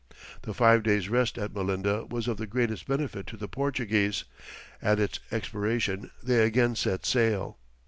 The 0.41 0.55
five 0.55 0.81
days' 0.81 1.09
rest 1.09 1.37
at 1.37 1.53
Melinda 1.53 2.07
was 2.09 2.27
of 2.27 2.37
the 2.37 2.47
greatest 2.47 2.87
benefit 2.87 3.27
to 3.27 3.37
the 3.37 3.47
Portuguese, 3.47 4.23
at 4.81 4.99
its 4.99 5.19
expiration 5.31 6.09
they 6.23 6.43
again 6.43 6.75
set 6.75 7.05
sail. 7.05 7.59